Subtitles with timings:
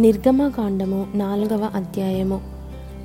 [0.00, 2.40] నిర్గమకాండము నాలుగవ అధ్యాయము.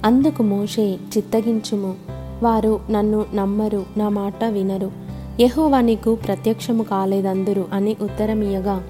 [0.05, 1.95] అందుకు మోషే చిత్తగించుము.
[2.43, 4.91] వారు నన్ను నమ్మరు నా మాట వినరు.
[5.39, 8.83] యహోవా నీకు ప్రత్యక్షము కాలేదందురు అని ఉత్తరమియగా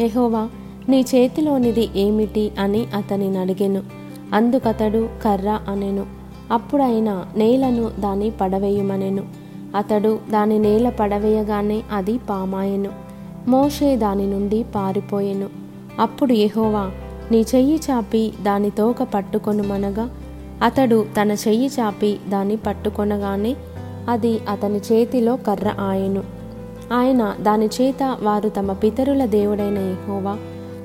[0.00, 0.48] యహోవా
[0.88, 3.82] నీ చేతిలోనిది ఏమిటి అని అతనిని అడిగెను.
[4.34, 6.06] అందుకతడు కర్ర అనెను.
[6.52, 9.24] అప్పుడైన నేలను దాని పడవేయమనెను.
[9.76, 12.90] అతడు దాని నేల పడవేయగానే అది పామాయెను.
[13.48, 15.48] మోషే దాని నుండి పారిపోయెను.
[16.00, 16.90] అప్పుడు యహోవా
[17.30, 20.10] నీ చెయ్యి చాపి దాని తోక పట్టుకొనుమనగా.
[20.62, 23.56] అతడు తన చెయ్యి చాపి దాన్ని పట్టుకొనగానే
[24.08, 26.22] అది అతని చేతిలో కర్ర ఆయెను.
[26.92, 30.38] ఆయన దాని చేత వారు తమ పితరుల దేవుడైన ఎహోవా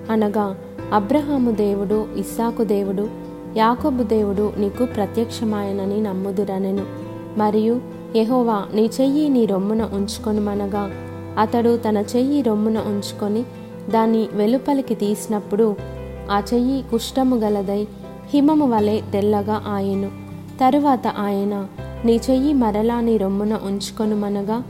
[0.10, 0.58] అనగా
[0.94, 3.10] అబ్రహాము దేవుడు ఇస్సాకు దేవుడు
[3.58, 6.86] యాకోబు దేవుడు నీకు ప్రత్యక్షమాయనని నమ్ముదురనెను.
[7.38, 7.82] మరియు
[8.16, 10.92] ఎహోవా నీ చెయ్యి నీ రొమ్మున ఉంచుకొనుమనగా
[11.40, 13.44] అతడు తన చెయ్యి రొమ్మున ఉంచుకొని
[13.90, 15.99] దాన్ని వెలుపలికి తీసినప్పుడు
[16.30, 17.88] ఆ చెయ్యి కుష్టము గలదై
[18.34, 20.12] హిమము వలె తెల్లగా ఆయెను.
[20.62, 21.68] తరువాత ఆయన
[22.06, 24.64] నీ చెయ్యి మరలా నీ రొమ్మున ఉంచుకొనుమనగా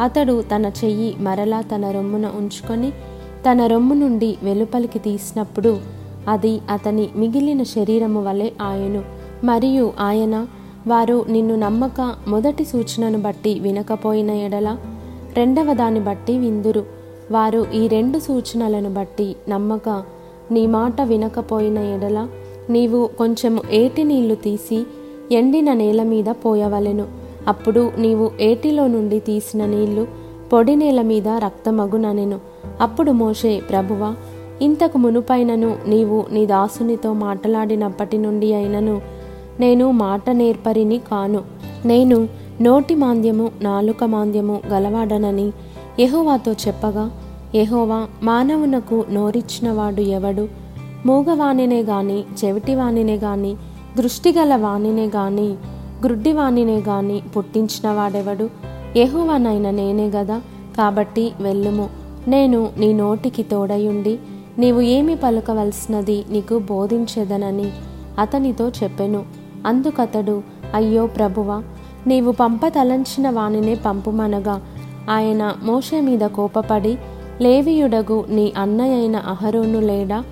[0.00, 2.90] అతడు తన చెయ్యి మరలా తన రొమ్మున ఉంచుకొని
[3.50, 5.78] తన రొమ్ము నుండి వెలుపలికి తీసినప్పుడు
[6.28, 9.04] అది అతని మిగిలిన శరీరము వలె ఆయెను.
[9.44, 10.46] మరియు ఆయన
[10.86, 14.76] వారు నిన్ను నమ్మక మొదటి సూచనను బట్టి వినకపోయిన ఎడల
[15.34, 16.86] రెండవ దాన్ని బట్టి విందురు.
[17.30, 20.13] వారు ఈ రెండు సూచనలను బట్టి నమ్మక
[20.52, 22.28] నీ మాట వినకపోయిన ఎడల
[22.70, 24.86] నీవు కొంచెము ఏటి నీళ్ళు తీసి
[25.32, 27.06] ఎండిన నేల మీద పోయవలెను.
[27.48, 30.06] అప్పుడు నీవు ఏటిలో నుండి తీసిన నీళ్ళు
[30.52, 32.40] పొడి నేల మీద రక్తమగుననెను.
[32.80, 34.14] అప్పుడు మోషే ప్రభువా
[34.62, 39.00] ఇంతకు మునుపైనను నీవు నీ దాసునితో మాట్లాడినప్పటి నుండి అయినను
[39.60, 41.42] నేను మాట నేర్పరిని కాను.
[41.84, 42.28] నేను
[42.60, 45.52] నోటి మాంద్యము నాలుక మాంద్యము గలవాడనని
[46.00, 47.10] యహువాతో చెప్పగా
[47.54, 50.48] యహోవా మానవునకు నోరిచ్చినవాడు ఎవడు?
[51.06, 53.56] మూగవాణినే గాని చెవిటివాణినే గాని
[53.98, 55.54] దృష్టిగల వాణినే గాని
[56.04, 58.50] గ్రుడ్డివాణినే గాని పుట్టించినవాడెవడు?
[58.96, 60.40] యహోవానైన నేనే గదా
[60.76, 61.90] కాబట్టి వెళ్ళుము.
[62.28, 64.18] నేను నీ నోటికి తోడయుండి
[64.58, 67.70] నీవు ఏమి పలుకవలసినది నీకు బోధించెదనని
[68.18, 69.24] అతనితో చెప్పెను.
[69.66, 70.42] అందుకతడు
[70.74, 71.62] అయ్యో ప్రభువా
[72.06, 74.62] నీవు పంపతలంచిన వానినే పంపుమనగా
[75.10, 76.98] ఆయన మోషే మీద కోపపడి
[77.40, 80.24] లేవియుడగు నీ అన్నయైన అహరోను లేడా?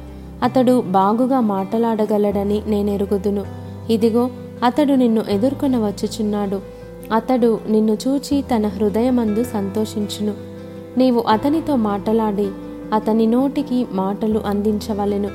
[0.42, 3.44] అతడు బాగుగా మాటలాడగలడని నేనెరుగుదును.
[3.90, 4.30] ఇదిగో
[4.64, 6.60] అతడు నిన్ను ఎదుర్కొన వచ్చుచున్నాడు.
[7.12, 10.34] అతడు నిన్ను చూచి తన హృదయమందు సంతోషించును.
[10.98, 12.48] నీవు అతనితో మాటలాడి
[12.92, 15.28] అతని నోటికి మాటలు అందించవలెను.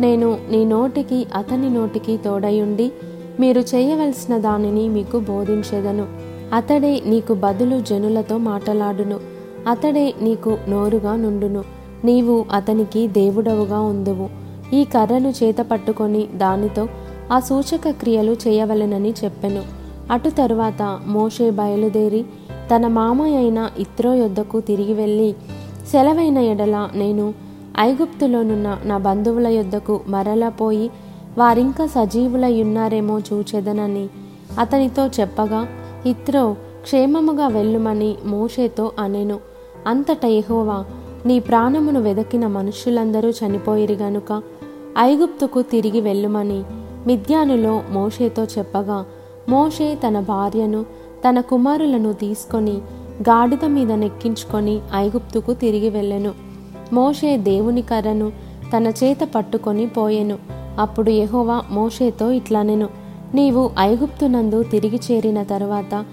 [0.00, 2.92] నేను నీ నోటికి అతని నోటికి తోడయుండి
[3.40, 6.06] మీరు చేయవలసిన దానిని మీకు బోధించెదను.
[6.52, 9.39] అతడే నీకు బదులు జనులతో మాటలాడును.
[9.68, 11.64] అతడే నీకు నోరుగా నుండును.
[12.04, 14.28] నీవు అతనికి దేవుడవుగా ఉందువు.
[14.74, 16.88] ఈ కర్రను చేత పట్టుకొని దానితో
[17.32, 19.62] ఆ సూచక క్రియలు చేయవలెనని చెప్పెను.
[20.10, 22.24] అటు తరువాత మోషే బయలుదేరి
[22.74, 25.34] తన మామ అయిన ఇత్రో యొద్దకు తిరిగి వెళ్ళి
[25.92, 27.34] సెలవైన ఎడల నేను
[27.80, 30.90] ఐగుప్తులోనున్న నా బంధువుల యొద్దకు మరలా పోయి
[31.38, 34.08] వారింకా సజీవులయ్యున్నారేమో చూచెదనని
[34.58, 35.68] అతనితో చెప్పగా
[36.06, 39.49] ఇత్రో క్షేమముగా వెళ్ళుమని మోషేతో అనెను.
[39.86, 40.84] అంతట ఎహోవా
[41.26, 44.42] నీ ప్రాణమును వెదకిన మనుష్యులందరూ చనిపోయిరి గనుక.
[44.98, 46.62] ఐగుప్తుకు తిరిగి వెళ్ళుమని
[47.06, 49.04] మిద్యానులో మోషేతో చెప్పగా
[49.48, 50.82] మోషే తన భార్యను
[51.28, 52.72] తన కుమారులను తీసుకొని
[53.20, 56.32] గాడిద మీద నెక్కించుకొని ఐగుప్తుకు తిరిగి వెళ్ళెను.
[56.92, 58.32] మోషే దేవుని కర్రను
[58.76, 60.38] తన చేత పట్టుకొని పోయెను.
[60.78, 62.88] అప్పుడు యహోవా మోషేతో ఇట్లనెను
[63.34, 66.04] నీవు ఐగుప్తునందు తిరిగి చేరిన తరువాత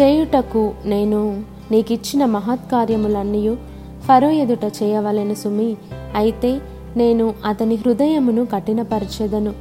[0.00, 3.56] చేయుటకు నేను నీకిచ్చిన మహత్కార్యములన్నీ
[4.04, 5.76] ఫరో ఎదుట చేయవలెను సుమి.
[6.14, 6.60] అయితే
[6.96, 9.52] నేను అతని హృదయమును కఠినపరచెదను.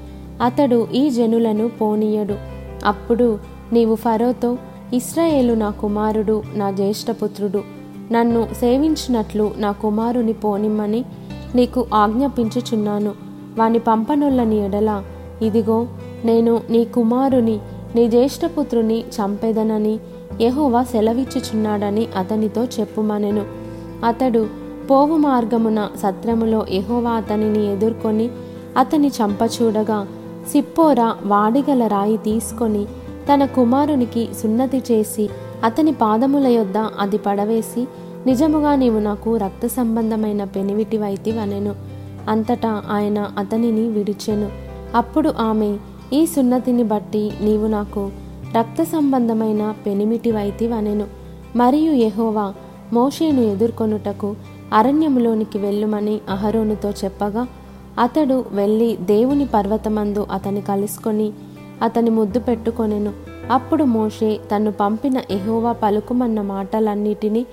[0.42, 2.36] అతడు ఈ జనులను పోనీయడు.
[2.86, 3.40] అప్పుడు
[3.74, 4.58] నీవు ఫరోతో
[4.94, 7.64] ఇస్రాయేలు నా కుమారుడు నా జ్యేష్ఠపుత్రుడు.
[8.12, 11.06] నన్ను సేవించినట్లు నా కుమారుని పోనిమ్మని
[11.56, 13.12] నీకు ఆజ్ఞాపించుచున్నాను.
[13.58, 15.04] వాని పంపనొల్లని ఎడల
[15.42, 15.88] ఇదిగో
[16.26, 17.60] నేను నీ కుమారుని
[17.96, 20.00] నీ జ్యేష్ఠపుత్రుని చంపెదనని
[20.42, 23.46] యహోవా సెలవిచ్చుచున్నాడని అతనితో చెప్పుమనెను.
[24.06, 24.48] అతడు
[24.92, 28.30] పోవు మార్గమున సత్రములో యహోవా అతనిని ఎదుర్కొని
[28.78, 30.08] అతని చంపచూడగా
[30.52, 32.86] సిప్పోరా వాడిగల రాయి తీసుకొని
[33.34, 35.30] తన కుమారునికి సున్నతి చేసి
[35.64, 37.88] అతని పాదముల యొద్ద అది పడవేసి
[38.26, 41.76] నిజముగా నీవు నాకు రక్త సంబంధమైన పెనివిటివైతి వనెను
[42.30, 44.50] అంతటా ఆయన అతనిని విడిచెను.
[44.96, 45.78] అప్పుడు ఆమె
[46.14, 48.10] ఈ సున్నతిని బట్టి నీవు నాకు
[48.58, 51.08] రక్త సంబంధమైన పెనిమిటి వైతివనెను
[51.56, 52.54] మరియు యహోవా
[52.94, 54.36] మోషేను ఎదుర్కొనుటకు
[54.74, 57.48] అరణ్యములోనికి వెళ్ళుమని అహరోనుతో చెప్పగా
[58.00, 61.32] అతడు వెళ్ళి దేవుని పర్వతమందు అతని కలుసుకొని
[61.82, 63.14] అతని ముద్దు పెట్టుకొనెను.
[63.52, 67.46] అప్పుడు మోషే తను పంపిన ఎహోవా పలుకుమన్న మాటలన్నిటినీ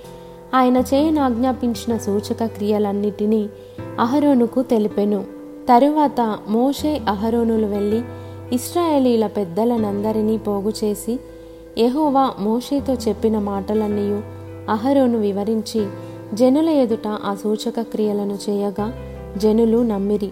[0.55, 3.49] ఆయన చేయను ఆజ్ఞాపించిన సూచక క్రియలన్నిటినీ
[3.99, 5.23] అహరోనుకు తెలిపెను.
[5.69, 8.01] తరువాత మోషే అహరోనులు వెళ్ళి
[8.53, 11.19] ఇస్రాయేలీల పెద్దలనందరినీ పోగు చేసి
[11.77, 14.21] యహోవా మోషేతో చెప్పిన మాటలన్నీ
[14.69, 15.87] అహరోను వివరించి
[16.33, 18.93] జనుల ఎదుట ఆ సూచక క్రియలను చేయగా
[19.37, 20.29] జనులు నమ్మిరి.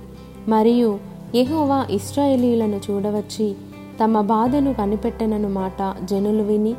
[0.48, 1.00] మరియు
[1.36, 3.56] యహోవా ఇస్రాయేలీలను చూడవచ్చి
[4.04, 6.74] తమ బాధను కనిపెట్టనను మాట జనులు విని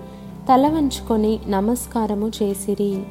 [0.52, 3.02] తల వంచుకొని నమస్కారము చేసిరి.